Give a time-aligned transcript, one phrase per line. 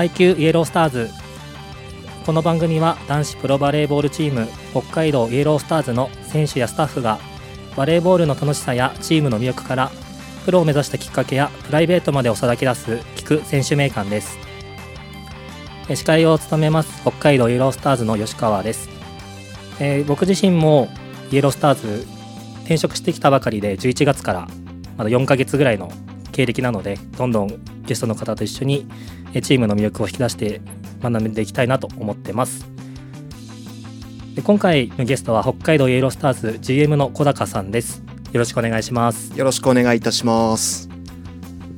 [0.00, 1.10] 配球イエロースターズ
[2.24, 7.18] この番組は男子プロバレーボールチーム北海道イエロースターズの選手やスタッフが
[7.76, 9.90] バレーボールの楽しさやチームの魅力から
[10.46, 14.38] プロを目指したきっかけやプライベートまでおさらけ出す聞く選手名鑑です。
[15.90, 18.88] え司会を務めます北海道イエロースターズの吉川です、
[19.80, 20.88] えー僕自身も
[21.30, 22.06] イエロースターズ
[22.60, 24.48] 転職してきたばかりで11月から
[24.96, 25.92] まだ4ヶ月ぐらいの
[26.30, 28.86] 経歴なのでどんどんゲストの方と一緒に
[29.34, 30.60] えチームの魅力を引き出して
[31.02, 32.66] 学んでいきたいなと思ってます
[34.34, 38.02] で今回のゲストは北海道イエロースターズ GM の小高さんです
[38.32, 40.90] よろしくお願いしますよろしくお願いいたします。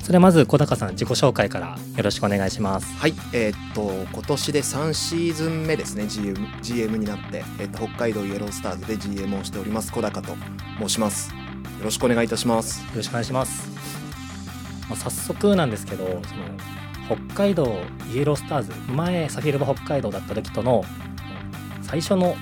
[0.02, 10.34] それまず小高さん自己紹介からよろしくお願いしますはい、えーっと今年で3シーズン目ですね GM, GM になって、えーっと北海道イエロースターズで GM をしております小高と
[10.80, 11.32] 申します。
[11.32, 12.82] よろしくお願いいたします。
[12.82, 14.02] よろしくお願いします。
[14.89, 16.21] まあ、早速なんですけど、その
[17.29, 17.81] 北海道
[18.15, 20.85] イエロースターズ、前サフィルバ北海道だった時との
[21.83, 22.37] 最初の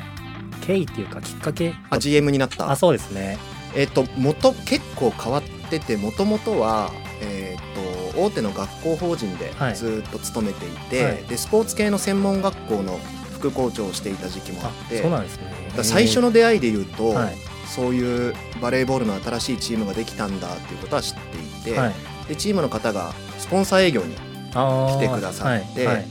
[0.60, 1.74] 経緯っていうかきっかけ。
[1.91, 2.70] あ GM になった？
[2.70, 3.38] あ、そうですね。
[3.74, 6.91] えーっと元結構変わっててもともとは
[7.22, 9.77] えーっと大手の学校法人ではい。
[9.77, 11.16] ずっと勤めていて、はい。
[11.25, 12.98] でスポーツ系の専門学校の
[13.32, 15.44] 副校長をしていた時期もああっ、てそうなんですね。
[15.82, 17.34] 最初の出会いで言うと、はい。
[17.66, 21.94] そういうバレーボールの新しいチームができたんだっていうことは知っていて、はい、
[22.30, 26.06] でチームの方がスポンサー営業に来てくださってはいはい。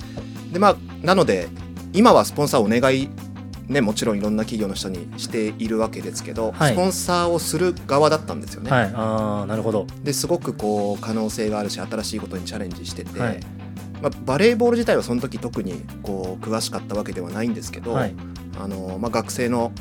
[0.52, 1.48] でまあなので
[1.94, 3.10] 今はスポンサーをお願い
[3.70, 6.74] ねもちろんいろんな企業の人にしているわけですけど、はい。
[6.74, 8.70] スポンサーをする側だったんですよね。
[8.70, 9.88] はい、ああ、なるほど。
[10.04, 13.40] ですごくこう可能性があるし新しいことにチャレンジしてて、はい。
[14.02, 18.16] まあ、バレーボール自体はその時特にこう詳しかったわけではないんですけど、はい、
[18.60, 19.72] あのまあ、学生の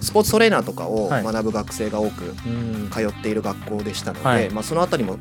[0.00, 1.24] スポーツトレーナーとかをはい。
[1.24, 4.50] 学ぶ学生が多くうん、通っている学校でしたので、はい。
[4.50, 5.16] まあ、そのあたりも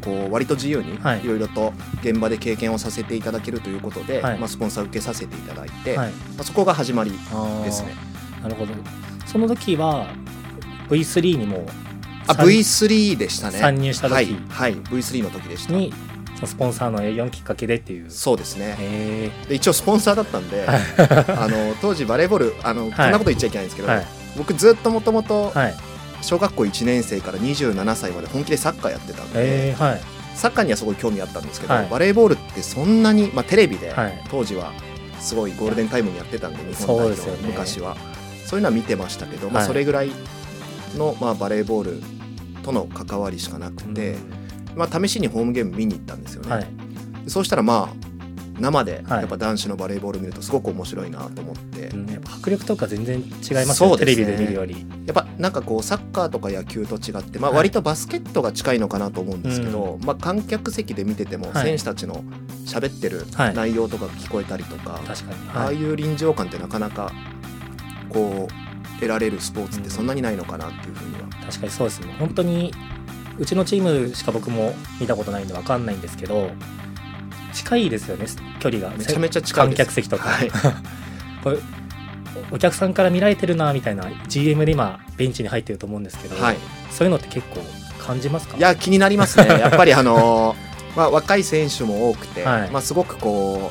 [0.00, 7.12] こう割と自由にはいいろいろと現場で経験をさせていただけるということで、はいまあ、スポンサーを受けさせていただいて、はい、まあ、そこが始まり
[7.64, 7.94] ですね。
[8.42, 8.72] なるほど。
[9.26, 10.08] その時は
[10.88, 11.66] V3 にも
[12.26, 13.58] あ参 V3 でしたね。
[13.58, 15.72] 参入した時はい、はい、V3 の時でした。
[15.72, 15.92] に
[16.46, 18.10] スポンサーの営業のきっかけでっていう。
[18.10, 18.76] そうですね。
[18.78, 20.80] へで一応スポンサーだったんで、はい
[21.36, 24.06] あの当時バレーボールあの、こんなこと言っちゃいけないんですけど、はい
[24.36, 25.74] 僕ずっともともとはい。
[26.22, 30.00] 小学校1年生から27歳まで本気でサッカーやってたんで、えー、はい。
[30.34, 31.88] サッカーにはすごい興味あったんですけど、はい。
[31.88, 34.24] バレーボールってそんなに、まあ、テレビで、はい。
[34.30, 34.72] 当時は
[35.18, 37.96] すごいゴールデンタイムにやってたんで日本代表昔は。
[38.46, 40.10] そういうのは見てましたけど、まあ、はいそれぐらい
[40.96, 42.02] の、まあ、バレーボール
[42.64, 44.16] との関わりしかなくて、
[44.74, 46.66] まあ、試しにホームゲーム見に行ったんですよね、はい。
[47.28, 47.99] そうしたらまあ
[48.60, 49.20] 生ではい。
[49.20, 52.06] やっぱ男子のバレーボール見るとすごく面白いなと思って、うん。
[52.10, 53.26] やっぱ迫力とか全然違い
[53.66, 53.90] ますね。
[53.90, 54.86] よテレビで見るより。
[55.06, 57.58] やっぱなんかこうサッカーとか野球と違って、まあ、はい。
[57.58, 62.24] 割とバスケットが近いのかなと思うんですけど、まあ、観客席で見ててもはい選手たちの
[62.66, 63.54] 喋ってるはい。
[63.54, 65.50] 内容とかが聞こえたりとか、確かに。
[65.54, 67.12] ああはいいう臨場感ってなかなか
[68.08, 72.14] こう得られるスポーツってそんなにないのかなっていうふうには、確かにそうですね。
[72.18, 72.72] 本当に
[73.38, 76.50] うちのチームしか僕も見たことないんでわかんないんですけど、
[77.52, 78.26] 近いですよね
[78.58, 78.94] 距離が。
[78.96, 80.28] めちゃめちゃ近い観客席とか。
[80.28, 80.50] はい、
[81.42, 81.58] これ
[82.50, 86.56] お客さんから見られてるなみたいな GM で今ベンチに入ってると思うんですけど、はい、
[86.90, 87.60] そういうのって結構
[87.98, 88.56] 感じますか？
[88.56, 89.46] いや気になりますね。
[89.60, 92.70] やっぱりあのーまあ、若い選手も多くて、はい。
[92.70, 93.70] まあ、すごくこ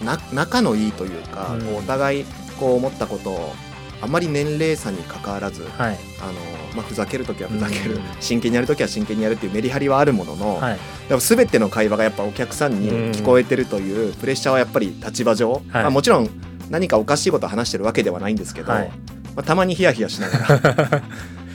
[0.00, 1.76] うな仲のいいというか、うん。
[1.76, 2.24] お互い
[2.58, 3.54] こう思ったことを
[4.00, 5.98] あまり年齢差に関わらず、はい。
[6.20, 6.32] あの
[6.74, 10.78] まあ、ふざけるときはふざける、うん真剣にやるときは真剣にやるっていうメリハリはあるものの、はい。
[11.08, 15.62] でも全ての会話がやっぱお客さんに聞こえてるというプレッシャーはやっぱり立場上、はい。
[15.68, 16.28] まあ、もちろん
[16.70, 18.88] 何かおかしいことを話してるわけではないんですけど、はい。
[19.34, 21.02] まあ、たまにヒヤヒヤしながら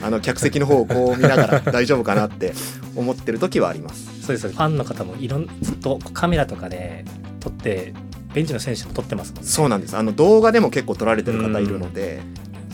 [0.02, 2.52] あの客席の方をこう見ながら大丈夫かなって
[2.96, 4.06] 思ってる時はあります。
[4.22, 7.04] そうですファンの方もいろんずっとカメラとかで
[7.40, 7.92] 撮って
[8.34, 9.48] ベンチの選手も撮ってますもんね。
[9.48, 9.96] そうなんです。
[9.96, 12.20] あの動画でも結構撮られてる方いるので、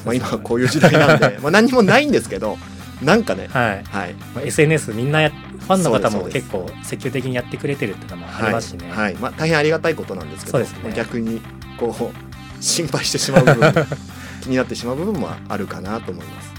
[0.05, 2.59] まあ、今はこういう時代なんで まあ何にもないんですけど
[3.03, 3.85] なんかね、はい。
[3.85, 8.89] はい、まあ SNS みんなやファンの方も結構積極的にやってくれてるっていうのもありますしね。
[8.91, 9.15] はいはい。
[9.15, 10.67] まあ、大変ありがたいことなんですけどね。
[10.83, 11.41] まあ逆に
[11.79, 13.73] こう心配してしまう部分
[14.43, 16.53] 気になってしまう部分もあるかなと思います。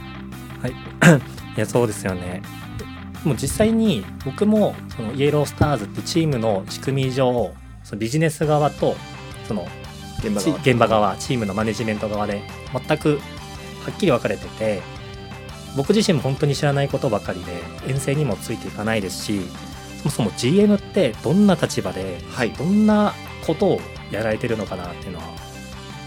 [0.61, 1.17] はい、
[1.57, 2.41] いやそうですよね。
[3.23, 7.51] もう実際に僕もそのイエロースターズってチームの仕組み上
[7.83, 8.95] そのビジネス側と
[9.47, 9.67] その
[10.21, 10.57] ち現場側。
[10.57, 12.41] 現場側チームのマネジメント側で
[12.87, 13.19] 全く
[13.85, 14.81] はっきり分かれてて
[15.75, 19.41] 僕自身も本当に知らないことばかりで遠征にもついていかないですし
[19.99, 22.51] そもそも GM ってどんな立場ではい。
[22.51, 23.13] どんな
[23.45, 23.81] ことを
[24.11, 25.25] やられてるのかなっていうのは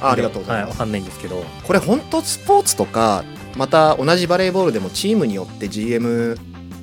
[0.00, 1.42] あありがとうございます、は分かんないんですけど。
[1.66, 3.24] これ本当スポーツとか
[3.56, 6.36] また同じバレーボールでもチームによって GM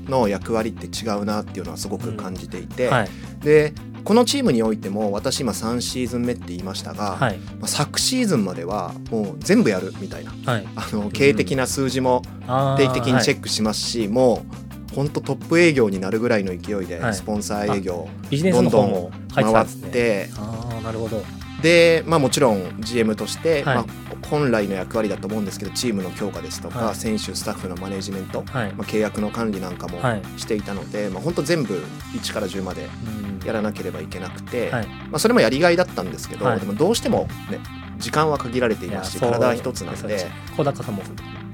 [0.07, 3.09] の役割って違うなっていうのはすごく感じていて、はい。
[3.43, 7.37] でこのチームにおいても私今3シーズン目って言いましたが、はい。
[7.37, 10.67] まあ昨シーズンまではもう全部やるみたいなはい。
[10.75, 12.21] あの経営的な数字も
[12.77, 14.45] 定期的にチェッックしますし、も
[14.91, 17.13] う本当トップ営業になるぐらいの勢いではい。
[17.13, 21.23] スポンサー営業クビジネスの方も入ってた回ってああなるほど。
[21.61, 23.75] で、まあ、もちろん GM として、はい。
[23.75, 23.85] まあ、
[24.27, 26.95] 本来の役割だと思うんですけどチームの強化ですとか、はい。
[26.95, 28.73] 選手スタッフのマネジメント、はい。
[28.73, 30.21] まあ、契約の管理なんかもはい。
[30.37, 31.75] していたので、まあ、本当全部
[32.15, 32.89] 1から10まで
[33.25, 34.87] うんやらなければいけなくて、はい。
[34.87, 36.59] まあ、それもやりがいだったんですけど、はい。
[36.59, 37.59] でもどうしても、ね、
[37.99, 40.27] 時間は限られていますし体は一つなんで。
[40.55, 41.03] 小高さんも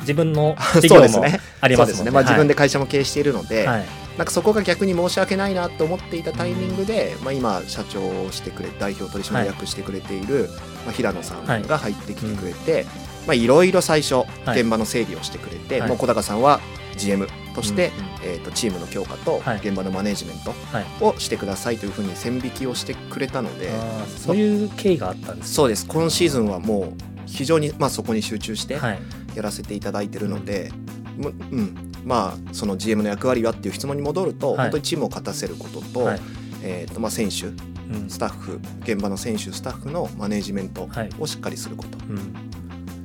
[0.01, 1.39] 自分の 事そう業もですね。
[1.61, 2.05] ありますね。
[2.05, 2.11] ね。
[2.11, 3.85] まあ、自分で会社も経営しているので、はい。
[4.17, 10.49] なんかそこが逆に申し訳ないなと思っていたタイミングで、まあ、今社長をしてくれ代表取締役してくれている、
[10.85, 12.87] まあ、平野さんが入ってきてくれて、
[13.27, 14.25] まあ、いろいろ最初は
[14.55, 14.61] い。
[14.61, 15.89] 現場の整理をしてくれて、はい。
[15.89, 16.59] もう小高さんは
[16.97, 17.91] GM として、
[18.21, 19.57] うんえー、とチームの強化とはい。
[19.57, 20.85] 現場のマネジメントはい。
[21.01, 25.87] をしてくださいというふうに線引きをしてくれたので、あーそういう経緯があったんですそうです。
[25.87, 28.99] 今シーズンはもう非常に、まあ、そこに集中してはい。
[29.35, 30.71] やらせていただいてるので、
[31.15, 34.57] むうん、まあその GM の役割はっていう質問に戻ると、はい。
[34.57, 36.19] 本当にチームを勝たせることと,、はい。
[36.63, 38.09] えーとまあ、選手うん。
[38.09, 41.09] スタッフ現場の選手スタッフのマネジメントはい。
[41.19, 42.15] をしっかりすること、うん。
[42.43, 42.56] で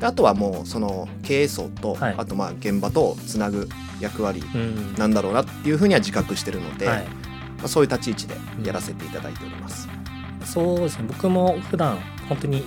[0.02, 2.14] あとはもうその経営層と、はい。
[2.16, 3.68] あとまあ現場とつなぐ
[4.00, 4.94] 役割うん。
[4.94, 7.04] なんだろうなっていうふうには自覚してるので、はい。
[7.04, 9.88] まあ、そういう立ち位置でやらせていただいております。
[10.44, 11.04] そうですね。
[11.08, 12.64] 僕も普段本当に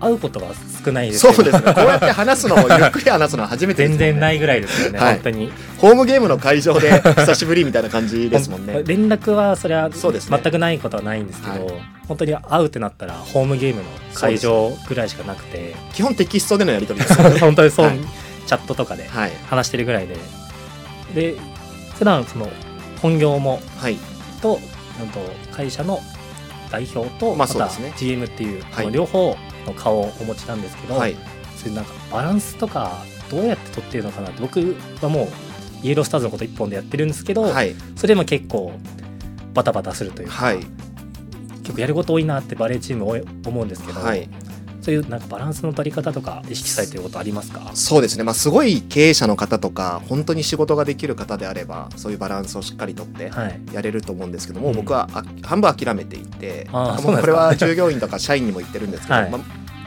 [0.00, 0.48] 会うことが
[0.84, 1.72] 少ないですけどそうですね。
[1.72, 3.88] こうやって話すのもゆっくり話すのは初めてね。
[3.90, 5.14] 全然ないぐらいですよね、はい。
[5.14, 5.52] 本当に。
[5.78, 8.82] ホームゲームの会場で 久しぶりみたいな感じですもんね。
[8.84, 10.40] 連絡はそれはそうですね。
[10.42, 11.74] 全くないことはないんですけど、はい
[12.12, 17.40] 本当に会うってなったらホームゲームの会場ぐらいしかなくて、基本テキストでのやり取りですよね。
[17.40, 17.98] 本当にそう、はい。
[18.46, 19.32] チャットとかではい。
[19.48, 20.16] 話してるぐらいで。
[21.14, 21.36] で
[21.98, 22.50] 普段その
[23.00, 23.96] 本業もはい。
[24.42, 24.60] と
[25.00, 25.20] うんと
[25.56, 26.00] 会社の
[26.70, 28.84] 代表と、また GM っていう、はい。
[28.84, 29.36] この両方
[29.66, 31.16] の顔をお持ちなんですけど、はい。
[31.56, 32.98] そういうなんかバランスとか
[33.30, 35.24] どうやって取ってるのかなって僕はも
[35.82, 37.74] うイエロースターズのこと一本でやってるんですけど、はい。
[37.96, 38.72] それでも結構
[39.54, 40.60] バタバタするというか、はい
[41.72, 43.04] 結構やること多いなってバレーチーム
[43.46, 44.28] 思うんですけど、はい。
[44.82, 47.70] そういうなんかバランスの取り方とか意識されてることありますか？
[47.74, 53.60] そうですね、まあ、すごい経営者の方とか本当に仕事ができる方であればそういうバランスをしっかりとってはい。
[53.72, 59.30] やれると思うんですけども、うん僕はあ半分諦めていてうなんこれは従業員とか社員にも言ってるんですけど、はい。
[59.30, 59.42] まあ、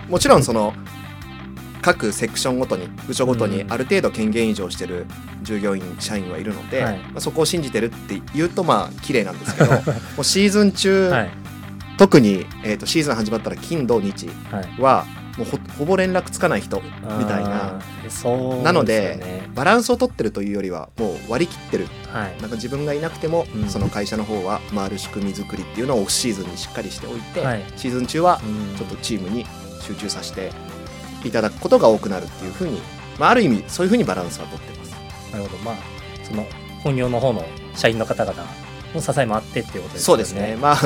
[0.10, 0.74] もちろんその
[1.82, 3.74] 各セクションごとに部署ごとにうん。
[3.74, 5.06] ある程度権限以上してる
[5.44, 6.98] 従業員社員はいるので、はい。
[7.00, 9.72] まあ、そこを信じてるって言うとまあ綺麗なんですけど
[10.16, 11.30] もうシーズン中、はい
[11.98, 14.82] 特に、えー、とシーズン始まったら金土日はい。
[14.82, 15.06] は
[15.38, 17.76] もうほほぼ連絡つかない人みたいな。
[17.76, 21.88] あーそうなのでバランスを取ってるというよりはもう割り切ってる。
[22.12, 22.42] はい。
[22.42, 23.70] なんか自分がいなくても、うん。
[23.70, 27.64] その会社の方は回る仕組み作りっていうのをオフシーズンにしっかりしておいて、はい。
[27.76, 28.78] シーズン中はうん。
[28.78, 29.46] ちょっとチームに
[29.82, 30.52] 集中させて
[31.24, 32.80] いただくことが多くなるっていうふうに、
[33.20, 34.96] まあ、ある意味そういうふうにバランスは取ってます。
[35.32, 35.64] なるほど。
[35.64, 35.76] まあ
[36.24, 36.46] その
[36.84, 37.44] 本業の方の
[37.76, 38.44] 社員の方々
[38.94, 40.16] の支えもあってっていうことですよね。
[40.16, 40.58] そうですね。
[40.62, 40.78] まあ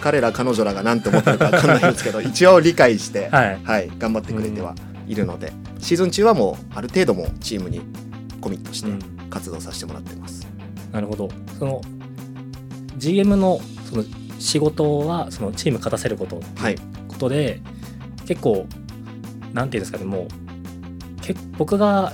[0.00, 3.60] 彼ら彼女らが何て思ってるか分かんないんですけど 一応理解して、はい。
[3.62, 4.74] はい、頑張ってくれては
[5.06, 7.80] いるので、シーズン中はもうある程度もうチームに
[8.40, 8.98] コミットしてうん。
[9.30, 10.46] 活動させてもらってます。
[10.92, 11.28] なるほど。
[11.58, 11.80] その
[12.98, 14.04] GM のその
[14.38, 16.76] 仕事はそのチーム勝たせることはい。
[17.08, 17.60] ことで、
[18.26, 18.66] 結構
[19.52, 20.26] なんていうんですかねもう
[21.20, 22.12] け僕が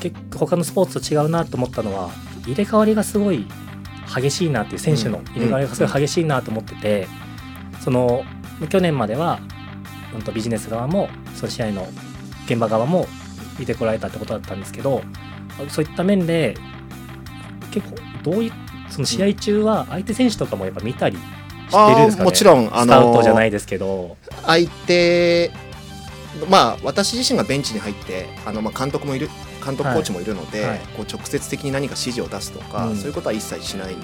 [0.00, 2.10] 結構他のスポーツと違うなと思ったのは
[2.46, 3.46] 入れ替わりがすごい
[4.14, 5.24] 激しいなっていう選手のうん。
[5.26, 7.08] 入れ替わりがすごい激しいなと思ってて、
[7.80, 8.24] その
[8.68, 9.40] 去年までは
[10.14, 11.88] うんとビジネス側もその試合の
[12.46, 13.06] 現場側も
[13.58, 15.02] 見てこられたってことだったんですけど
[15.68, 16.56] そういった面で
[17.70, 18.52] 結構どういう
[18.90, 21.20] その試合中は相手選手とかもやっぱ見たりし
[21.70, 22.24] てるんですかね？
[22.24, 24.16] もちろんあスカウトのじゃないですけど。
[24.42, 25.52] 相手
[26.48, 29.28] まあ私自身がベンチに入ってあのまあ監督もいる
[29.60, 30.78] 監督はいコーチもいるので、はい。
[30.96, 32.96] こう直接的に何か指示を出すとか、うん。
[32.96, 33.94] そういうことは一切しない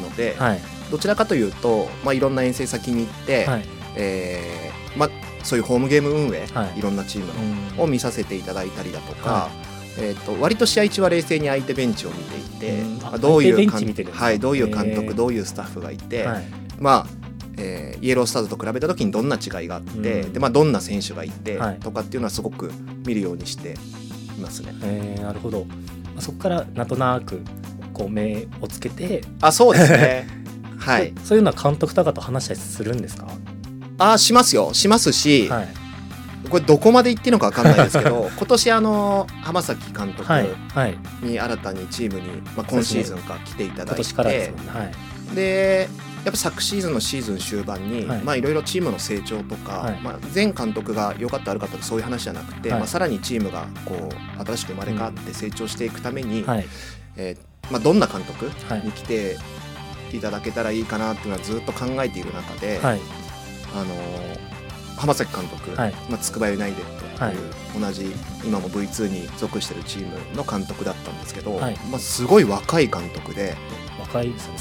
[0.00, 0.60] ので、はい。
[0.90, 3.64] どちらかというと、まあ、いろんな遠征先に行って、はい。
[3.96, 5.10] えーまあ、
[5.42, 6.78] そういうホームゲーム運営、はい。
[6.78, 7.76] い、ろんなチームうん。
[7.76, 9.50] のを見させていただいたりだとか、は
[9.98, 12.82] えー、と割と試合中は冷静に相手ベンチを見ていて、
[13.16, 16.44] うどういう監チ見てるんですかはい、どういう監督どういうスタッフがいて、はい。
[16.78, 17.06] まあ
[17.56, 20.32] えーイエロースターズと比べた時にどんな違いがあって、うん。
[20.32, 21.80] でまあ、どんな選手がいて、はい。
[21.80, 22.70] とかっていうのはすごく
[23.06, 23.74] 見るようにして
[24.36, 24.74] いますね。
[24.82, 25.64] えーなるほど。
[25.64, 25.74] ま
[26.18, 27.40] あそこからなんとなく
[27.92, 30.26] こう目をつけて、あそうですね。
[30.78, 31.12] はい。
[31.22, 33.26] そそういうのは監督とかと話したりするんですか？
[33.98, 34.72] あしますよ。
[34.74, 35.68] しますし、はい。
[36.50, 40.32] これどこまで言っていいのか分かんないですけど 今年あの浜崎監督
[41.22, 44.84] に新たにチームに、まあ、今シーズンから来ていただいて、今年からですもんねは
[45.32, 45.34] い。
[45.34, 45.88] で
[46.26, 48.20] やっぱ昨シーズンのシーズン終盤に、はい。
[48.22, 50.00] まあいろいろチームの成長とか、はい。
[50.00, 52.78] まあ、前監督が良かった悪かったとかそういう話じゃなくて、はい。
[52.80, 56.66] まあ、さらにチームがこう新しく生まれ変わって成長していくために、はい。
[57.16, 58.80] えーまあ、どんな監督はい。
[58.84, 59.36] に来て
[60.12, 63.00] いただけたらいいかなっていうのはずっと考えている中で、はい。
[63.76, 64.56] あのー
[64.96, 65.92] 浜崎監督、はい。
[66.10, 67.34] まあ、筑波ユナイテッドってはい。
[67.34, 68.06] いう同じ
[68.44, 71.76] 今も V2 に属してるチームの監督だったんですけど、はい。
[71.90, 73.54] まあ、すごい若い監督で
[74.06, 74.54] 若いですね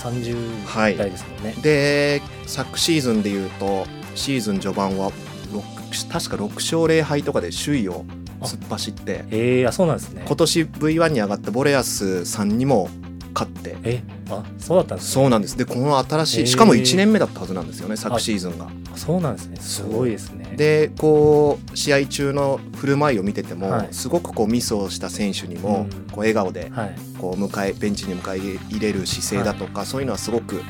[0.65, 0.95] はい。
[0.95, 3.85] 30代ですもんね、で昨シーズンでいうと
[4.15, 5.11] シーズン序盤は
[5.51, 8.05] 6確か6勝0敗とかで首位を
[8.41, 10.23] 突っ走ってえー、あそうなんですね。
[10.27, 12.89] 今年 V1 に上がったボレアスさんにも
[13.35, 13.75] 勝って。
[13.83, 15.13] えあそうだったんですね。
[15.13, 15.57] そうなんです。
[15.57, 18.65] でこの新しいしかも1年目だったはずなんですよね昨シーズンが。
[18.65, 19.57] あそうなんですね。
[19.59, 20.55] すごいですね。
[20.55, 23.87] でこう試合中の振る舞いを見てても、はい。
[23.91, 26.07] すごくこうミスをした選手にもうん。
[26.07, 26.95] こう笑顔ではい。
[27.19, 30.61] こう迎えベンチに迎え入れる姿勢だとか、そういうのはすごく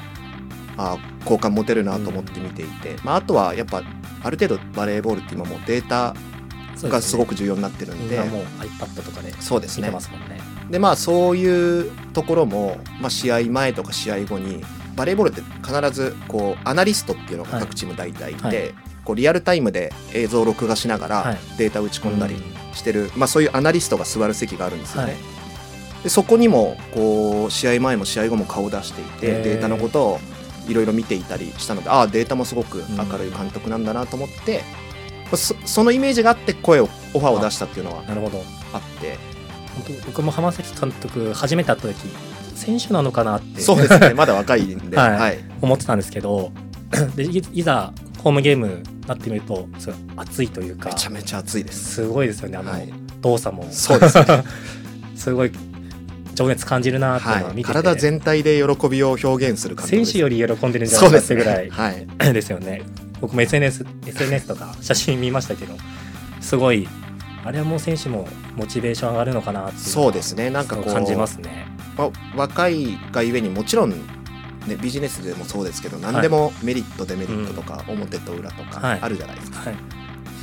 [0.77, 3.83] あ好感持てるなと思って見ていて、まあ、あとはやっぱ
[4.23, 6.15] ある程度バレーボールって今もうデータ
[6.87, 8.17] がすごく重要になってるんで。
[8.17, 9.87] みんなもう iPad とかでそうですね。
[9.87, 14.63] 見てますもんねでまあそういうところも、まあ、試合前とか試合後に
[14.95, 18.73] バレーボールって必ずこうアナリストっていうのが各チーム大体いて、はい。
[19.03, 21.37] こうリアルタイムで映像を録画しながらはい。
[21.57, 25.13] データ打ち込んだりうんしてる、まあ、そういうアナリストが座る席があるんですよね。
[25.13, 25.21] はい。
[26.03, 30.19] でそこにもこう試合前も試合後も顔を出していてデータのことを
[30.67, 34.61] いろいろ見ていたりしたのでああデータもすごく明るい監督なんだなと思って、
[35.35, 38.03] そそのイメージがあって声をオファーを出したっていうのは
[38.73, 39.17] あって
[40.05, 41.95] 僕も浜崎監督初めて会った時
[42.55, 43.61] 選手なのかなって。
[43.61, 45.11] そうですねまだ若いんで、 はい。
[45.11, 45.39] はい。
[45.61, 46.51] 思ってたんですけど
[47.15, 51.95] でいいざホームゲームになってみるとすごい熱いというかめちゃめちゃ熱いです。
[51.95, 52.57] すごいですよね。
[52.57, 52.91] あの、はい。
[53.21, 53.67] 動作も。
[53.71, 54.25] そうですね。
[55.15, 55.51] すごい
[56.35, 62.81] 情熱感じるなっていうのははい、見てて、体全体で喜びを表現する感選手より喜んでるんじゃないかってぐらいはい、 ですよね。
[63.21, 65.73] 僕も SNS, SNS とか写真見ましたけど
[66.41, 66.87] すごい
[67.45, 70.49] あれはもう選手もモチベーション上がるのかなってそうですね。
[70.49, 71.67] なんかこう感じますね。
[71.95, 73.95] まあ若いがゆえにもちろん、ね、
[74.81, 78.99] ビジネスでもそうですけど何でもメリット、デメリットとか、表と裏とはい。
[78.99, 79.69] かあるじゃないですか。
[79.69, 79.75] はい。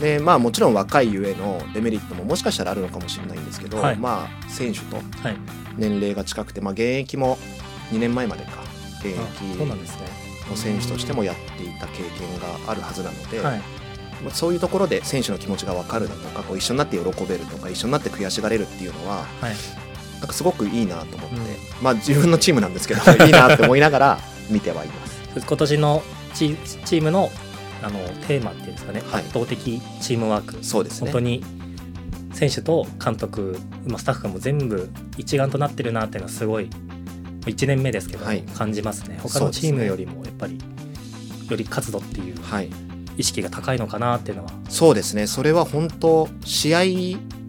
[0.00, 3.96] でまあもちろん若いゆえのデメリットももしかしたらあるのかもしれないんですけど、はい。
[3.96, 5.36] まあ選手とはい。
[5.76, 7.38] 年齢が近くて、まあ、現役も
[7.90, 8.50] 2年前までか
[9.00, 9.18] 現役
[9.58, 13.58] の選手としてもやっていた経験があるはずなので、はい。
[13.58, 13.81] まあ
[14.30, 19.54] そういうところで選手の気持ちが分かるだとかこう一緒になって喜べるとか一緒になって悔しがれるっていうのははい。
[20.20, 21.44] なんかすごくいいなと思って、うん。
[21.82, 24.18] まあ自分のチームなんですけどいいなって思いながら
[24.50, 25.22] 見てはいます。
[25.44, 26.02] 今年の
[26.34, 27.30] チチームの
[27.82, 27.98] あの
[28.28, 29.22] テーマっていうんですかね、はい。
[29.22, 30.64] 圧倒的チームワーク。
[30.64, 31.10] そうですね。
[31.10, 31.42] 本当に
[32.32, 36.70] 選手と監督、まあ、スタッフも全部一丸となってるなっていうのはすごい
[37.46, 38.42] 1年目ですけど、はい。
[38.42, 39.18] 感じますね。
[39.20, 40.60] 他のチームよりもやっぱり
[41.50, 42.70] より活動っていうはい、
[43.22, 44.50] 意識が高いのかなっていうのは。
[44.68, 45.28] そうですね。
[45.28, 46.80] それは本当試合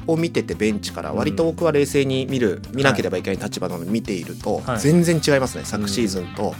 [0.05, 4.79] を見ててベンチから割と僕は冷静に見る、見なければいけない立場なので見ていると、はい。
[4.79, 5.65] 全然違いますね。
[5.65, 6.53] 昨シーズンと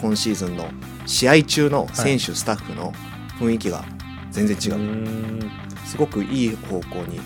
[0.00, 0.70] 今シーズンの
[1.06, 2.92] 試合中の選手、スタッフの
[3.40, 3.84] 雰囲気が
[4.30, 5.50] 全然違う、ん。
[5.84, 7.20] すごくいい方向に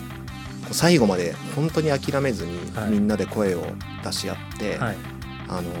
[0.71, 2.91] 最後まで本当に諦めずにはい。
[2.91, 3.63] みんなで声を
[4.03, 4.95] 出し合って、はい。
[5.49, 5.71] あの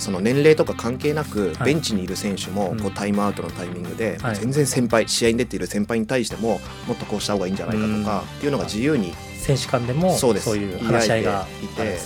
[0.00, 1.64] その年齢とか関係なくはい。
[1.66, 2.80] ベンチにいる選手もうん。
[2.80, 4.36] こうタイムアウトのタイミングではい。
[4.36, 11.98] 全然先輩試合に出ている先輩に対してももっとこうした方がいいんじゃないかとかっていうのが自由に選手間でもそういう話し合いがいて。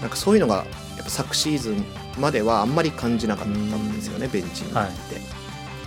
[0.00, 1.84] なんかそういうのがやっぱ昨シーズン
[2.18, 4.78] まではあんまり感じなかったんですよねベンチにいて。
[4.78, 5.36] はい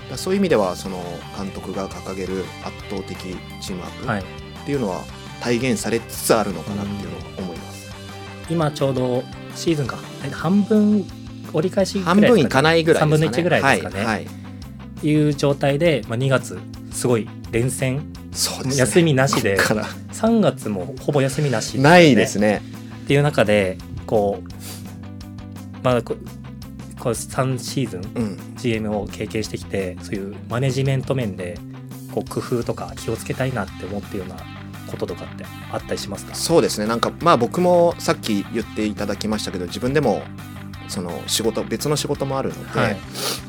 [0.09, 0.97] だからそういう意味ではその
[1.37, 4.23] 監督が掲げる圧倒的チームワークはい、っ
[4.65, 5.03] ていうのは
[5.39, 7.91] 体現されつつあるのかなっていうのは思います。
[8.49, 9.23] 今ちょうど
[9.55, 11.05] シーズンがえ半分
[11.53, 13.27] 折り返し半分いかないぐらいですかね。
[13.27, 14.27] 3分の1ぐらいですかねはい、はい
[15.01, 16.59] いう状態で、まあ、2月
[16.91, 18.79] すごい連戦そうですね。
[18.79, 22.61] 休みなしでこっから3月もほぼ休みなし、ないですね。
[23.05, 24.49] っていう中でこう
[25.81, 26.15] まあこ
[26.99, 28.39] こう3シーズンうん。
[28.57, 31.57] GM を経験してきてそういうマネジメント面で
[32.13, 34.35] こう工夫とか気をつけたいなって思ってるような
[34.91, 36.35] こととかってあったりしますか？
[36.35, 36.87] そうですね。
[36.87, 40.23] なんかまあ僕もさっき言っていただきましたけど、自分でも
[40.89, 42.97] その仕事別の仕事もあるので、はい。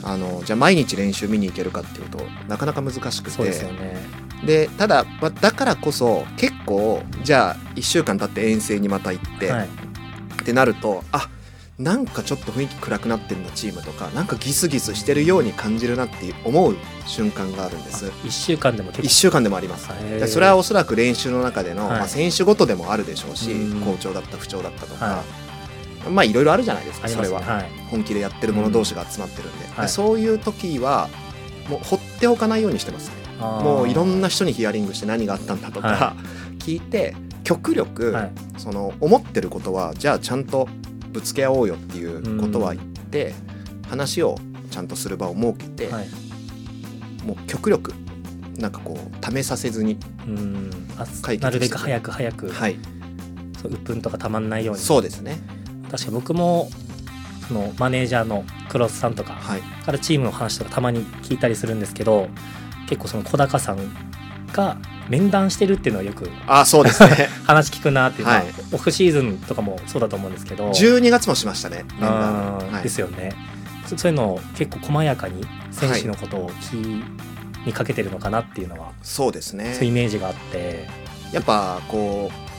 [0.05, 2.19] あのじゃあ毎日練習見に行けるかっていうと
[2.49, 3.97] なかなか難しくて、ですよね。
[4.45, 9.69] でただ、まあ、だからこそ結構じゃあ1週間経って遠征にまた行って、はい。
[10.43, 11.29] ってなるとあ
[11.79, 18.07] なんかちょっと雰囲気暗くなってるなチームとかなんかギスギスしてるように感じるなって思う瞬間があるんです。
[18.07, 19.89] 1週間でも結1週間でもあります。
[20.27, 21.99] それはおそらく練習の中での、はい。
[22.01, 23.81] まあ、選手ごとでもあるでしょうしうん。
[23.81, 25.05] 好調だった不調だったとか。
[25.07, 25.25] は
[26.09, 27.71] まあいろいろあるじゃないですかそれは、はい。
[27.91, 29.89] 本気でやってる者同士が集まってるんで,、はい。
[29.89, 31.09] そういう時は
[31.69, 33.09] もう放っておかないようにしてます。
[33.09, 36.17] ねもういろんな人にヒアリングして何があったんだとか、は
[36.59, 38.33] 聞いて極力、はい。
[38.59, 40.69] その思ってることはじゃあちゃんと
[41.11, 43.35] ぶつけ合おうよっていうことは言って、
[43.89, 44.37] 話を
[44.71, 46.09] ちゃんとする場を設けて、はい。
[47.25, 47.93] もう極力
[48.61, 49.99] なんかこうためさせずに、
[51.23, 52.77] 解決なるべく早く早く、はい、
[53.61, 54.81] そう鬱憤とかたまんないように。
[54.81, 55.39] そうですね
[55.91, 56.71] 確か僕も
[57.49, 59.61] そのマネージャーの黒須さんとかはい。
[59.61, 62.29] からチームの話とかたまに聞いたりするんですけど
[62.89, 63.79] 結構その小高さん
[64.53, 64.77] が
[65.09, 67.29] 面談してるっていうのはよくあそうですね。
[67.45, 68.47] 話聞くなっていうのは、はい。
[68.73, 70.71] オフシーズンとかもそうだと思うんですけど。
[70.71, 72.59] 12月もしましたね面談。
[72.59, 72.83] はい。
[72.85, 73.33] ですよね。
[73.87, 76.75] そそういうのを結構細やかに選手のことを気
[77.67, 80.89] にかけてるのかなっていうのは、そうですそういうイねメージがあって
[81.33, 82.50] やっぱこう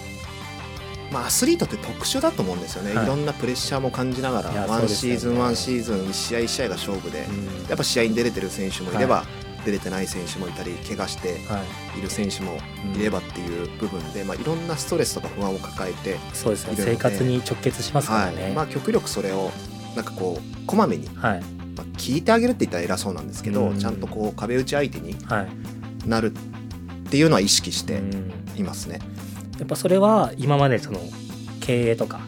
[1.12, 3.06] まあアスリートって特殊だと思うんですよね、はい。
[3.06, 7.68] い、ろんなプレッシャーも感じながらワンシーズンワンシーズン一試合一試合が勝負で、うん。
[7.68, 9.26] やっぱ試合に出れてる選手もいれば、は
[9.66, 11.62] 出れてない選手もいたり怪我しては
[11.96, 12.00] い。
[12.00, 12.58] いる選手も
[12.96, 16.76] いればっていう部分で、まあ、いろんなストレスとか不安を抱えて、そうですね。
[16.78, 18.36] 生活に直結しますからはい。
[18.36, 19.52] ねまあ、極力それを
[19.96, 21.42] なんかこうこまめに、はい。
[21.76, 23.80] まあ、聞いてあげるって言ったら偉そうなんですけど、うん。
[23.80, 26.10] ちゃんとこう壁打ち相手にはい。
[26.10, 28.32] なるっていうのは意識してうん。
[28.58, 29.00] いますね。
[29.62, 31.00] やっぱそれは今までその
[31.60, 32.22] 経営とか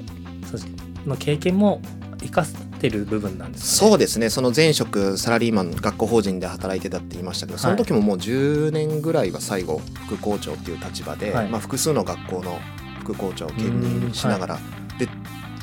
[0.45, 1.81] その経験も
[2.21, 3.89] 生かしてる部分なんですかね。
[3.89, 4.29] そうですね。
[4.29, 11.49] その前職サラリーマン学校法人で働いてたって言いましたけどその時ももう10年ぐらいは最後副校長っていう立場で、はい。
[11.49, 12.59] まあ、複数の学校の
[12.99, 14.59] 副校長を兼任しながら、
[14.99, 15.09] で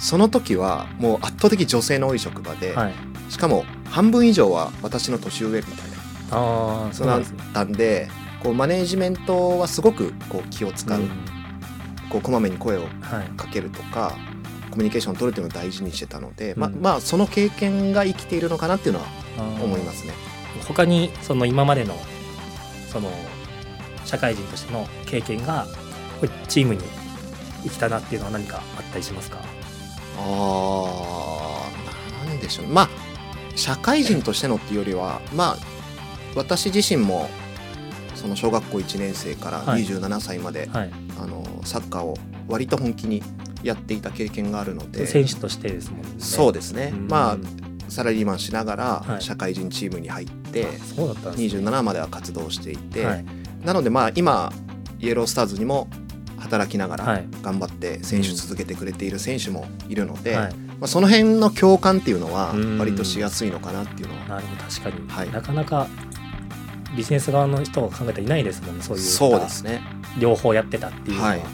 [0.01, 2.95] その時はもう圧倒的女性の多い職場で、はい。
[3.29, 5.75] しかも半分以上は私の年上みたい
[6.33, 6.37] な。
[6.37, 7.23] ああそうだっ
[7.55, 8.09] たんで
[8.43, 11.11] こうマネージメントはすごくこう気を使う、ん
[12.11, 12.91] こうこまめに声をはい。
[13.37, 14.13] かけるとか
[14.71, 16.75] コミュニケーションを取るっていうのを大事にしてたので、まうん。
[16.83, 19.07] まあその経験が生きているのかなっていうのは
[19.63, 20.13] 思いますね。
[20.69, 21.97] 他にその今までの
[22.93, 23.11] その
[24.05, 25.67] 社会人としての経験が
[26.49, 26.81] チームに
[27.63, 29.39] 生きたなっていうのは何かあったりしますか？
[30.19, 32.89] あーなんでしょうまあ
[33.57, 35.57] 社会人としてのっていうよりはまあ
[36.35, 37.29] 私自身も
[38.15, 39.85] その小学校1年生からはい。
[39.85, 40.91] 27歳まで、はい
[41.23, 42.17] あのサッカーを
[42.49, 43.23] 割と本気に
[43.63, 45.07] やっていた経験があるので。
[45.07, 46.09] 選手としてですもんね。
[46.19, 47.09] そうですね、うん。
[47.09, 47.39] まあ
[47.89, 49.09] サラリーマンしながはい。
[49.15, 51.63] ら社会人チームに入って、そうだったんですね。
[51.63, 53.25] 27までは活動していて、はい。
[53.65, 54.53] なのでまあ今
[54.99, 55.89] イエロースターズにも
[56.39, 57.29] 働きながらはい。
[57.43, 60.55] 頑張って選手続けてくれている選手もいるので、はい。
[60.55, 62.79] まあ、その辺の共感っていうのはうん。
[62.79, 65.31] 割としやすいのかなっていうのは、なるほど確かに、はい。
[65.31, 65.87] なかなか
[66.97, 68.83] ビジネス側の人を考えたらいないですもんね。
[68.83, 69.81] そういうそうですね。
[70.19, 71.39] 両方やってたっていうのは、はい。
[71.39, 71.51] なる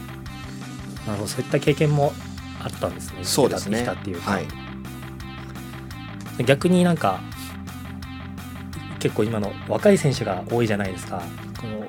[1.15, 1.27] ほど。
[1.27, 2.13] そういった経験も
[2.63, 3.19] あったんですね。
[3.23, 3.79] そうですね。
[3.79, 4.47] 生きたっていうか、はい。
[6.45, 7.21] 逆になんか
[8.99, 11.23] 結構今の若い選手が多いじゃないですか。
[11.61, 11.87] この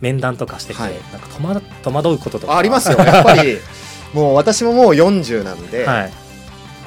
[0.00, 0.92] 面談とかしてて、はい。
[1.12, 2.54] なんか戸惑戸惑うこととか。
[2.54, 3.58] あありますよやっぱり
[4.14, 6.12] もう私ももう40なんで、はい。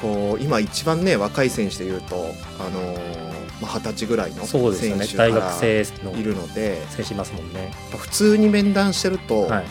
[0.02, 2.16] こう今一番ね若い選手でいうと
[2.60, 3.21] あのー
[3.62, 7.71] まあ二十歳ぐらいの選手から大学生のいるので選手いますもんね。
[7.95, 9.65] 普通に面談してると、はい。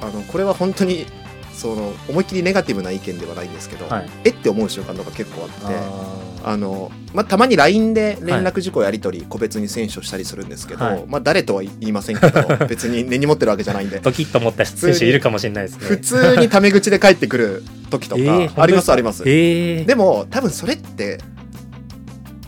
[0.00, 1.06] あのこれは本当に
[1.52, 4.10] その思いっきりネガティブな意見ではないんですけど、はい。
[4.24, 5.54] えって思う瞬間とか結構あって。
[5.66, 11.04] ああのまあ、たまに LINE で連絡事項やり取り、個別に選手をしたりするんですけど、はい。
[11.06, 15.86] まあ、誰とは言いませんけど 別に根に持ってるわけじゃないんでードキッと思った選手いるかもしれないですね。
[15.86, 21.18] 普通にタメ口で帰ってくる時とか、 えーありますあります、えー、でも多分それって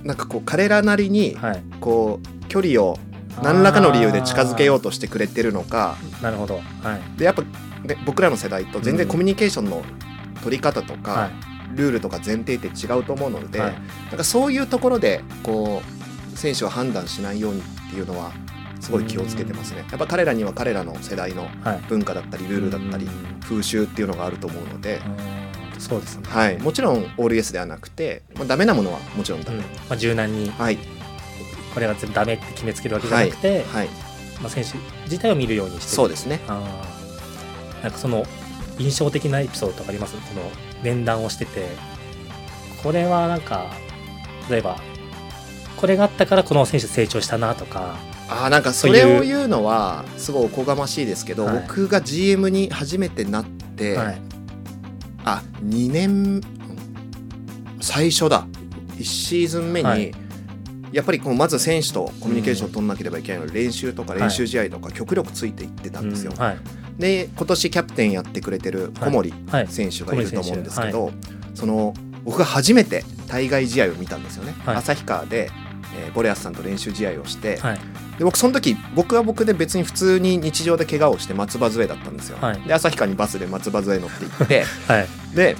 [0.04, 1.62] なんかこう彼らなりにはい。
[1.80, 2.98] こう距離を
[3.42, 5.96] 何らかの理由で近づけようとしてくれてるのか。
[6.22, 6.60] なるほど。
[6.82, 7.18] はい。
[7.18, 9.82] でやっぱ、ね、僕らの世代と全然コミュニケーションの
[10.42, 11.30] 取り方とか、はい。
[11.76, 13.72] ルールとか前提って違うと思うので、はい。
[14.08, 15.82] なんかそういうところでこ
[16.34, 18.32] う選手は判断しないようにっていうのは
[18.80, 19.84] すごい気をつけてますね。
[19.90, 21.80] やっぱ彼らには彼らの世代のはい。
[21.88, 23.40] 文化だったりルールだったりうん。
[23.40, 25.49] 風習っていうのがあると思うので、うん
[25.80, 29.56] そうですね、はい、もちろんオールイエスではなくて、まあ、ダメなものはもちろんダメ。
[29.56, 29.64] うん。
[29.64, 30.50] まあ、柔軟に。
[30.50, 30.78] はい。
[31.72, 33.88] これが全部ダメって決めつけるわけじゃなくて、はい。
[34.40, 35.96] まあ、選手自体を見るようにしてる。
[35.96, 36.40] そうですね。
[36.48, 37.82] あー。
[37.82, 38.26] なんかその
[38.78, 40.14] 印象的なエピソードとかあります？
[40.16, 40.42] この
[40.82, 41.68] 面談をしてて。
[42.82, 43.70] これはなんか
[44.50, 44.78] 例えば
[45.76, 47.96] これがあったからこの選手成長したなとか。
[48.28, 51.58] あーなんかそれを言うのはすごいおこがましいですけど、はい。
[51.66, 54.20] 僕が GM に初めてなって、はい
[55.24, 56.40] あ2年
[57.80, 58.46] 最初だ。
[58.96, 60.12] 1シーズン目に、はい。
[60.92, 64.20] やっぱりこうまず選手とコミュニケーションを取んなければいけないので、練習とかはい。
[64.22, 66.32] 練習試合とか極力ついていってたんですよ。
[66.34, 66.58] うんはい。
[66.98, 69.68] で今年キャプテンやってくれてる小森はい。
[69.68, 71.12] 選手がいると思うんですけど、
[71.54, 74.76] その僕が初めて対外試合を見たんですよね、はい。
[74.76, 75.50] 旭川で、
[75.94, 77.78] えーボレアスさんと練習試合をして、はい。
[78.18, 82.60] で僕その時僕は僕で別に普通に日常で怪我をして松葉杖だったんですよ、はい。
[82.62, 85.08] で旭川にバスで松葉杖乗って行って はい。
[85.34, 85.56] で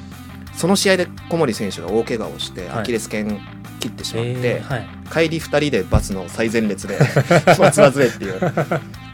[0.54, 2.78] その試合で小森選手が大怪我をしてはい。
[2.80, 3.40] アキレス腱
[3.80, 4.62] 切ってしまって、
[5.10, 6.98] 帰り2人でバスの最前列で
[7.58, 8.40] 松葉杖っていう。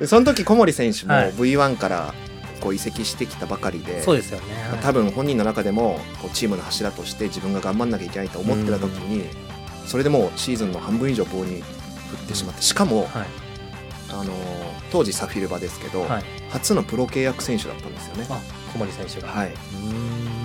[0.00, 1.32] でその時小森選手もはい。
[1.32, 2.14] V1 から
[2.60, 4.78] こう移籍してきたばかりで、そうですよね、はい。
[4.80, 9.26] 多分本人の中でもこうチームの柱として自分が頑張んなきゃいけないと思ってた時に、
[9.86, 13.26] それでもうシーズンの半分以上棒に振ってしまってしかも、はい。
[14.10, 16.24] あのー当時サフィルバですけど、はい。
[16.50, 18.26] 初のプロ契約選手だったんですよね。
[18.30, 18.40] あ
[18.72, 19.28] 小森選手が。
[19.28, 19.52] はい、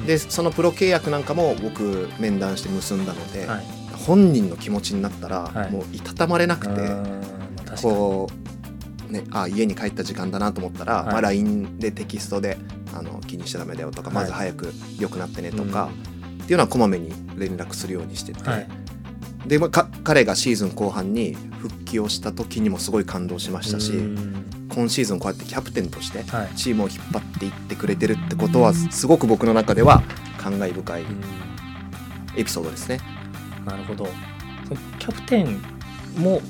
[0.08, 3.66] でそのプロ契約なんかも僕面談して結んだので、はい。
[4.06, 5.72] 本人の気持ちになったら、はい。
[5.72, 6.90] もういたたまれなくて、
[7.82, 8.30] こ
[9.10, 11.06] う、ね、あ家に帰った時間だなと思ったら、はい。
[11.06, 12.58] まあ、LINE でテキストで
[12.96, 14.16] あの気にしちゃダメだよとか、はい。
[14.16, 15.90] まず早く良くなってねとか、
[16.44, 18.68] っていうのはこまめに連絡するようにしてて、はい
[19.46, 23.94] でまあか彼がシーズン後半に復帰をした時にもすごい感動しましたし、
[24.74, 26.56] 今シーズンこうやってキャプテンとしてはい。
[26.56, 30.04] チームを引っ張っていってくれてるってことはすごく僕の中では
[30.38, 31.22] 感慨深いうん。
[32.38, 33.00] エピソードですね。
[33.66, 34.08] なるほど。
[35.00, 35.62] キャプテン
[36.18, 36.42] も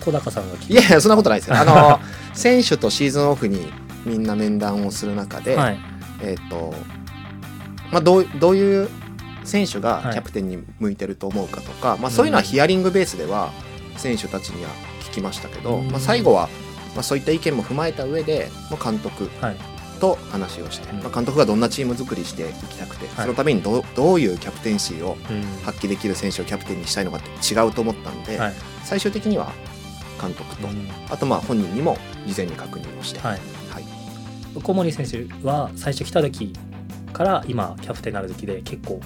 [0.00, 1.56] 小高さんが聞いやいやそんなことないですよ。
[1.56, 2.00] あの
[2.32, 3.66] 選手とシーズンオフに
[4.04, 5.78] みんな面談をする中で、はい。
[6.22, 6.74] えっ、と、
[7.90, 8.88] まあ、どうどういう
[9.44, 10.12] 選手がはい。
[10.12, 13.50] キャプテンに向いてると思うかとか、まあ、そういうのはヒアリングベースでは
[13.96, 15.90] 選手たちには聞きましたけど、うん。
[15.90, 16.48] まあ、最後は、
[16.94, 19.56] まあ、そういった意見も踏まえた上で、まあ、監督はい。
[20.00, 21.02] と話をして、うん。
[21.02, 23.08] まあ、監督がどんなチーム作りしていきたくて、い。
[23.08, 25.42] そのためにどうどういうキャプテンシーをうん。
[25.62, 28.52] 発揮できる選手をキャプテンにしたいのかって違うと思ったんで、はい。
[28.84, 29.52] 最終的には
[30.20, 30.88] 監督と、うん。
[31.10, 33.40] あとまあ本人にも事前に確認をして、はい。
[33.70, 33.84] はい。
[34.62, 36.52] 小森選手は最初来た時
[37.12, 39.00] から今キャプテンになる時で結構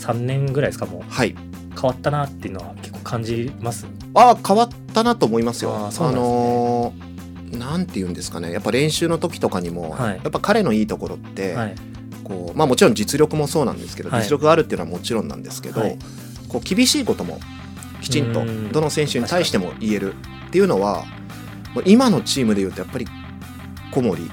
[0.00, 1.02] 3年ぐらいですかもう。
[1.08, 1.34] はい、
[1.74, 3.86] 変わったなっていうのは結構感じます？
[4.14, 5.74] ああ変わったなと思いますよ。
[5.76, 5.96] あね。
[6.16, 7.10] のー
[7.58, 8.52] なんて言うんですかね。
[8.52, 10.14] やっぱ練習の時とかにも、はい。
[10.16, 11.74] やっぱ彼のいいところって、はい。
[12.22, 14.22] こうまあ、もちろん実力もそうなんですけど、はい。
[14.22, 15.98] 実力があるっていうのはもちろんなんですけど、はい。
[16.48, 17.40] こう厳しいことも
[18.00, 18.70] きちんとうん。
[18.70, 21.04] どの選手に対しても言えるっていうのは
[21.86, 23.06] 今のチームでいうとやっぱり
[23.90, 24.30] 小森うん。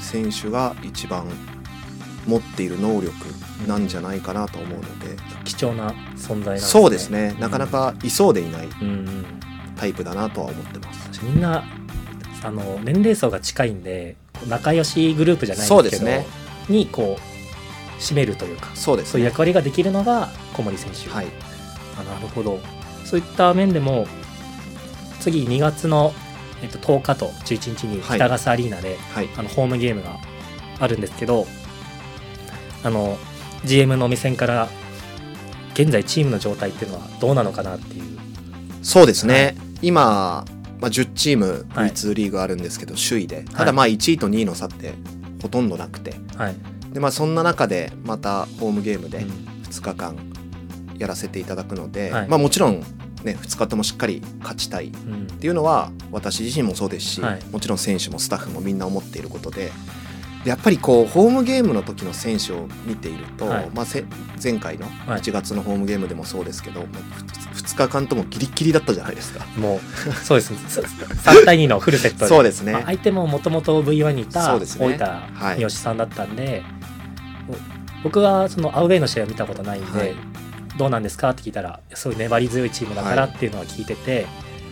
[0.00, 1.26] 選手が一番
[2.26, 3.12] 持っている能力
[3.66, 6.60] なんじゃないかなと思うので、貴重な存在ね。
[6.60, 7.34] そうですね。
[7.40, 9.24] なかなかいそうでいないうんうん。
[9.76, 11.24] タイプだなとは思ってます。
[11.24, 11.64] みんな
[12.42, 14.16] あの年齢層が近いんで
[14.48, 16.26] 仲良しグループじゃないでけどね。
[16.68, 19.12] にこう締めるというかそうですね。
[19.12, 21.26] そういう役割ができるのが小森選手、はい。
[21.98, 22.60] あなるほど。
[23.04, 24.06] そういった面でも
[25.20, 26.12] 次2月の、
[26.62, 28.18] えっと、10日と11日にはい。
[28.18, 29.28] 北笠アリーナで、はい。
[29.36, 30.18] あのホームゲームが
[30.78, 31.46] あるんですけど
[32.84, 33.18] あの
[33.64, 34.68] GM の目線から
[35.74, 38.18] 現在チームの状態っていうのはどうなのかなっていう。
[38.82, 40.44] そうですね、今、
[40.80, 41.90] まあ、10チームはい。
[41.90, 43.44] V2 リーグあるんですけど首位で。
[43.44, 44.94] ただまあ1位と2位の差って
[45.42, 46.14] ほとんどなくて。
[46.36, 46.56] はい、
[46.92, 49.30] で、まあ、そんな中でまたホームゲームでうん。
[49.64, 50.16] 2日間
[50.98, 52.28] やらせていただくので、はい。
[52.28, 52.80] まあ、もちろん、
[53.24, 54.88] ね、2日ともしっかり勝ちたい。
[54.88, 55.26] っうん。
[55.26, 57.44] ていうのは私自身もそうですし、はい。
[57.50, 59.72] もちろん選手もスタッフもみんな思っていることでで
[60.46, 63.70] やっぱりこうホームゲームの時の選手を見ていると、はい。
[63.74, 64.04] まあ、せ
[64.42, 65.20] 前回のはい。
[65.20, 66.88] 1月のホームゲームでもそうですけど、もう
[67.54, 69.44] 2日間ともギリッギリだったじゃないですか。
[69.56, 70.50] もうそうです。
[70.54, 72.26] ね3対2のフルセットで。
[72.28, 72.72] そうですね。
[72.72, 74.86] まあ相手ももともと V1 にいたそうですね。
[74.86, 75.56] 大分はい。
[75.56, 76.62] 三好さんだったんで、
[78.04, 80.14] 僕はそのアウェーの試合を見たことないんで、はい。
[80.78, 84.26] どうなんですかって聞いたらそういう粘り強いチームだからっていうのは聞いてて、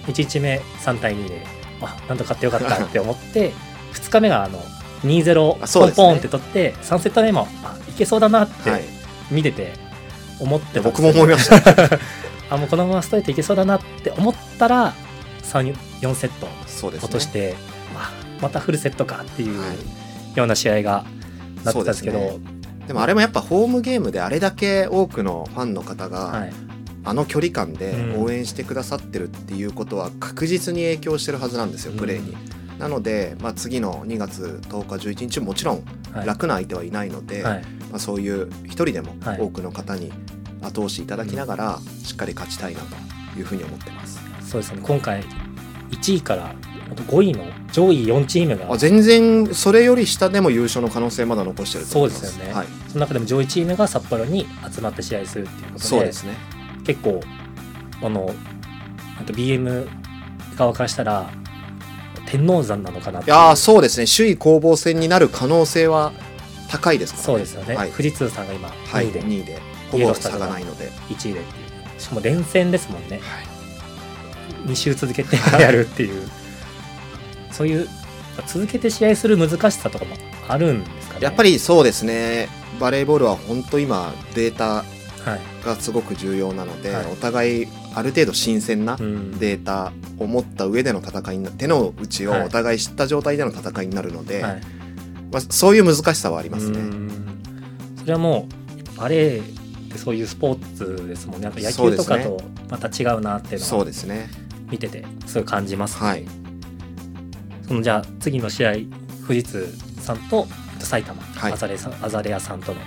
[0.07, 1.47] 1日目3対2で
[1.81, 3.53] あなんと勝ってよかったって思って
[3.95, 4.61] 2日目があの
[5.05, 6.05] 2-0あそうですね。
[6.07, 8.83] ポンポンって取って3セット目もあいけそうだなってはい。
[9.31, 9.73] 見てて
[10.41, 11.99] 思ってた僕も思いました。
[12.51, 14.95] あもうこのままストレートいけそうだなって思ったら
[15.45, 17.05] 34セットそうですね。
[17.07, 17.55] 落として、
[17.97, 19.77] あまたフルセットかっていうはい。
[20.37, 21.05] ような試合が
[21.65, 22.41] なってたんですけど、そう
[22.89, 26.53] でもあれもやっぱホームゲームであれだけ多くのファンの方が、はい、
[27.05, 28.25] あの距離感でうん。
[28.25, 31.99] 応援してくださってるっていうことは確実に影響してるはずなんですよ、うん。
[31.99, 32.37] プレーに。
[32.79, 40.13] なので、まあ、次の2月10日11日もちろんはい楽な相手はいないので、はいまあ、そういう一人でもはい多くの方に
[40.63, 44.19] 後押しいただきながらしっかり勝ちたいなというふうに思ってます。
[44.41, 45.25] そうですね今回
[45.91, 46.55] 1位から
[46.91, 52.21] あと5位の上位4チームがあ全然それより下でも優勝の可能性まだ残してると思います。
[52.21, 56.35] そうですよねはい、その中でも上位チームが札幌に集まって試合するっていうことでそうですね。
[56.85, 57.21] 結構
[58.03, 58.35] あの
[59.19, 59.89] あと BM
[60.57, 61.31] 側からしたら
[62.27, 63.37] 天王山なのかなっていう。
[63.37, 64.07] いやーそうですね。
[64.15, 66.13] 首位攻防戦になる可能性は
[66.69, 67.25] 高いですからね。
[67.27, 69.59] そうですよね、はい、富士通さんが今2はい、位で、2位で。
[69.93, 70.91] ほぼ差がないので。
[71.09, 71.63] 1位でってい
[71.97, 72.01] う。
[72.01, 73.21] しかも連戦ですもんね。
[73.23, 74.69] はい。
[74.71, 76.29] 2週続けて やるっていう。
[77.53, 77.89] そういう
[78.49, 80.17] 続けて試合する難しさとかも
[80.49, 81.21] あるんですかね。
[81.23, 82.49] やっぱりそうですね。
[82.81, 84.85] バレーボールは本当今データ
[85.25, 87.07] はい、がすごく重要なので、はい。
[87.07, 89.39] お互いある程度新鮮なうん。
[89.39, 92.47] データを持った上での戦いにな手の内をはい。
[92.47, 94.61] お互い知った状態での戦いになるので、はい。
[95.33, 96.79] まあ、そういう難しさはありますね。
[96.79, 97.11] うん。
[97.99, 98.49] それはも
[98.95, 101.51] うバレーってそういうスポーツですもんね。
[101.55, 104.29] 野球とかとまた違うなっていうのそうはですね。
[104.71, 106.07] 見ててすごい感じます、ね。
[106.07, 106.27] はい。
[107.67, 108.73] そのじゃあ次の試合
[109.27, 109.69] 富士通
[110.01, 111.53] さんとえっと埼玉、はい。
[111.53, 112.81] アザレさアザレアさんとの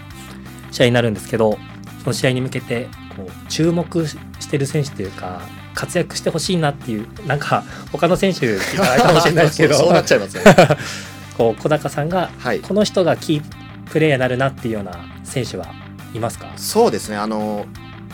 [0.72, 1.58] 試合になるんですけど
[2.04, 2.88] その試合に向けて
[3.18, 4.18] こう注目し
[4.50, 5.42] てる選手というか
[5.74, 9.76] 活躍してほしいなっていうなんか 他の選手って言ったらあれかもしれないですけど。
[9.76, 10.56] そうなっちゃいますよね。
[11.38, 12.60] こう小高さんがはい。
[12.60, 13.44] この人がキー
[13.92, 15.68] プレーヤーになるなっていうような選手は
[16.14, 16.52] いますか？
[16.56, 17.18] そうですね。
[17.18, 17.66] あの、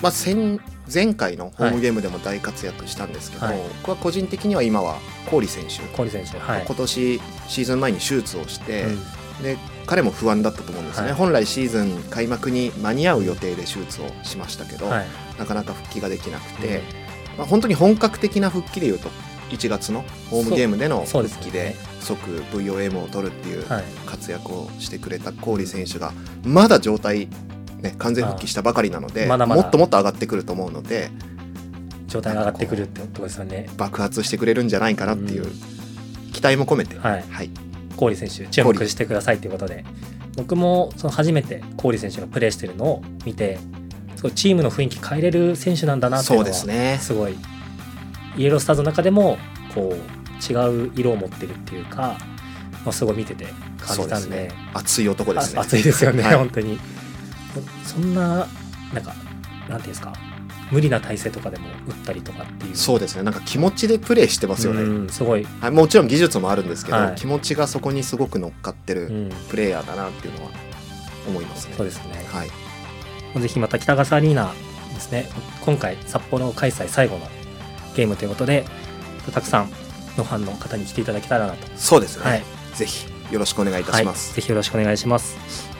[0.01, 0.59] まあ、先
[0.93, 3.59] 前回のホームゲームでも大活躍したんですけど、はい。
[3.81, 4.97] 僕は個人的には今は
[5.31, 9.43] 郡選手、郡選手はい、今年シーズン前に手術をして、うん。
[9.43, 11.15] で彼も不安だったと思うんですね、はい。
[11.15, 15.05] 本来シーズン開幕に間に合う予定で手術をしましたけど、はい。
[15.37, 16.81] なかなか復帰ができなくて、
[17.37, 19.09] まあ、本当に本格的な復帰でいうと
[19.49, 23.83] 1月のホームゲームでの復帰で即 VOM を取るっていうはい。
[24.05, 26.13] 活躍をしてくれた郡選手が
[26.45, 27.27] まだ状態、
[27.81, 29.61] ね、完全復帰したばかりなのでまだまだ。
[29.61, 31.09] もっともっと上がってくると思うので
[32.07, 33.69] 状態が上がってくるってことですよね。
[33.75, 35.51] 爆発してくれるんじゃないかなっていううん。
[36.31, 37.23] 期待も込めて、はい。
[37.29, 37.49] はい、
[37.97, 39.83] 郡選手注目してくださいということで。
[40.35, 43.59] 僕もその初めて郡選手がプレーしてるのを見て
[44.15, 47.35] すごいチームの雰囲気変えれる選手なんだなっていうのはですごい。
[48.35, 49.37] イエロースターズの中でも
[49.75, 52.17] こう違う色を持ってるっていうか、
[52.83, 53.45] まあ、すごい見てて
[53.79, 54.47] 感じたんで。
[54.47, 54.51] ね。
[54.73, 55.59] 熱い男ですね。
[55.59, 56.35] あ熱いですよね、はい。
[56.35, 56.79] 本当に。
[57.85, 58.47] そんな
[58.91, 59.13] なんか
[59.69, 60.13] なんていうんですか
[60.73, 62.75] 無理な体勢とかでも打ったりとかっていう。
[62.75, 63.23] そうですね。
[63.23, 67.15] なんか気持ちでプレーしてますよね、うんすごい、はい、もちろん技術もあるんですけど、はい。
[67.15, 70.51] 気持ちがそこにすごく乗っかってるうん、プレイヤーだなっていうのは
[71.27, 71.75] 思いますね。
[71.77, 72.25] そうですね。
[72.31, 74.51] はい、ぜひまた北笠アリーナ
[74.93, 75.29] ですね。
[75.61, 77.27] 今回札幌開催最後の
[77.95, 78.65] ゲームということで
[79.31, 79.69] たくさん
[80.17, 82.43] のファンの方に来ていただけたらなと、そうですね、はい。
[82.73, 84.29] ぜひよろしくお願いいたします。
[84.29, 85.35] はい、ぜひよろしくお願いします、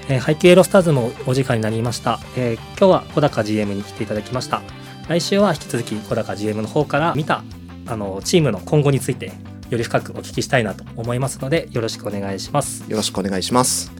[0.10, 4.62] えー、北海道イエロースターズもお時間になりました、えー今日は小高 GM に来ていただきました
[5.08, 7.44] 来週は引き続き小高 GM の方から見た
[7.88, 9.34] あのチームの今後について
[9.70, 12.90] より深くお聞きしたいなと思いますのでよろしくお願いします。
[12.90, 13.92] よろしくお願いします。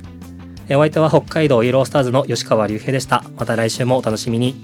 [0.70, 3.26] えーお相手は北海道イエロースターズの吉川隆平でした。
[3.38, 4.64] また来週もお楽しみに